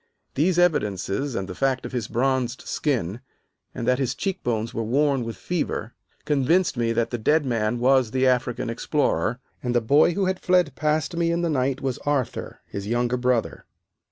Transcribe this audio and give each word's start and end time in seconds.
These 0.33 0.57
evidences, 0.57 1.35
and 1.35 1.47
the 1.47 1.53
fact 1.53 1.85
of 1.85 1.91
his 1.91 2.07
bronzed 2.07 2.63
skin, 2.63 3.21
and 3.75 3.87
that 3.87 3.99
his 3.99 4.15
cheekbones 4.15 4.73
were 4.73 4.81
worn 4.81 5.23
with 5.23 5.37
fever, 5.37 5.93
convinced 6.25 6.75
me 6.75 6.91
that 6.91 7.11
the 7.11 7.19
dead 7.19 7.45
man 7.45 7.77
was 7.77 8.09
the 8.09 8.25
African 8.25 8.67
explorer, 8.67 9.37
and 9.61 9.75
the 9.75 9.79
boy 9.79 10.15
who 10.15 10.25
had 10.25 10.39
fled 10.39 10.73
past 10.73 11.15
me 11.15 11.29
in 11.29 11.43
the 11.43 11.51
night 11.51 11.81
was 11.81 11.99
Arthur, 11.99 12.61
his 12.65 12.87
younger 12.87 13.15
brother. 13.15 13.67